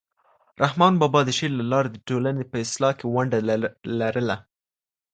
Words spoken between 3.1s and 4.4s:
ونډه لرله.